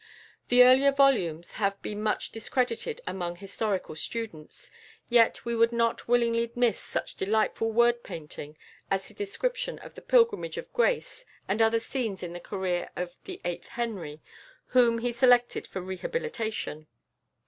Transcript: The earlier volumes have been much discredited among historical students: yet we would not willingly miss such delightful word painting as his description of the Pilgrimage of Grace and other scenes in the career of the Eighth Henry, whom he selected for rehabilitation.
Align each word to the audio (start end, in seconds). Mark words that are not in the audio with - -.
The 0.47 0.63
earlier 0.63 0.91
volumes 0.91 1.51
have 1.61 1.79
been 1.83 2.01
much 2.01 2.31
discredited 2.31 3.01
among 3.05 3.35
historical 3.35 3.93
students: 3.93 4.71
yet 5.09 5.45
we 5.45 5.55
would 5.55 5.71
not 5.71 6.07
willingly 6.07 6.51
miss 6.55 6.79
such 6.79 7.13
delightful 7.13 7.71
word 7.71 8.01
painting 8.03 8.57
as 8.89 9.09
his 9.09 9.15
description 9.17 9.77
of 9.77 9.93
the 9.93 10.01
Pilgrimage 10.01 10.57
of 10.57 10.73
Grace 10.73 11.23
and 11.47 11.61
other 11.61 11.79
scenes 11.79 12.23
in 12.23 12.33
the 12.33 12.39
career 12.39 12.89
of 12.95 13.15
the 13.25 13.41
Eighth 13.45 13.67
Henry, 13.67 14.23
whom 14.69 14.97
he 14.97 15.11
selected 15.11 15.67
for 15.67 15.81
rehabilitation. 15.81 16.87